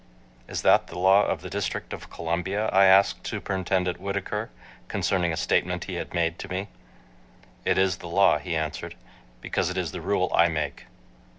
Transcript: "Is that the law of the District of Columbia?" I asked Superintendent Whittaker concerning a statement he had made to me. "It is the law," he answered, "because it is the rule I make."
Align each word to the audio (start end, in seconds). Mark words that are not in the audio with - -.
"Is 0.47 0.63
that 0.63 0.87
the 0.87 0.97
law 0.97 1.27
of 1.27 1.41
the 1.41 1.49
District 1.51 1.93
of 1.93 2.09
Columbia?" 2.09 2.69
I 2.69 2.85
asked 2.85 3.27
Superintendent 3.27 3.99
Whittaker 3.99 4.49
concerning 4.87 5.31
a 5.31 5.37
statement 5.37 5.83
he 5.83 5.93
had 5.93 6.15
made 6.15 6.39
to 6.39 6.47
me. 6.47 6.69
"It 7.65 7.77
is 7.77 7.97
the 7.97 8.07
law," 8.09 8.39
he 8.39 8.55
answered, 8.55 8.95
"because 9.41 9.69
it 9.69 9.77
is 9.77 9.91
the 9.91 10.01
rule 10.01 10.31
I 10.33 10.47
make." 10.47 10.85